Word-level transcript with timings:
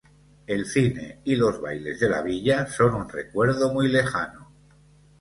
El 0.47 0.65
cine 0.65 1.19
y 1.25 1.35
los 1.35 1.61
bailes 1.61 1.99
de 1.99 2.09
la 2.09 2.23
villa 2.23 2.65
son 2.65 2.95
un 2.95 3.07
recuerdo 3.07 3.71
muy 3.71 3.87
lejano. 3.87 4.49